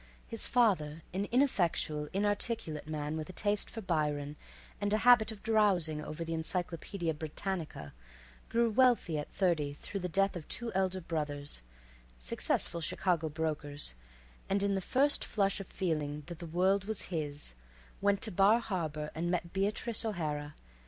His 0.27 0.47
father, 0.47 1.03
an 1.13 1.25
ineffectual, 1.25 2.09
inarticulate 2.11 2.87
man 2.87 3.15
with 3.15 3.29
a 3.29 3.33
taste 3.33 3.69
for 3.69 3.81
Byron 3.81 4.35
and 4.81 4.91
a 4.91 4.97
habit 5.05 5.31
of 5.31 5.43
drowsing 5.43 6.03
over 6.03 6.25
the 6.25 6.33
Encyclopedia 6.33 7.13
Britannica, 7.13 7.93
grew 8.49 8.71
wealthy 8.71 9.19
at 9.19 9.31
thirty 9.31 9.73
through 9.75 9.99
the 9.99 10.09
death 10.09 10.35
of 10.35 10.47
two 10.47 10.73
elder 10.73 11.01
brothers, 11.01 11.61
successful 12.17 12.81
Chicago 12.81 13.29
brokers, 13.29 13.93
and 14.49 14.63
in 14.63 14.73
the 14.73 14.81
first 14.81 15.23
flush 15.23 15.59
of 15.59 15.67
feeling 15.67 16.23
that 16.25 16.39
the 16.39 16.47
world 16.47 16.85
was 16.85 17.03
his, 17.13 17.53
went 18.01 18.23
to 18.23 18.31
Bar 18.31 18.57
Harbor 18.57 19.11
and 19.13 19.29
met 19.29 19.53
Beatrice 19.53 20.03
O'Hara. 20.03 20.55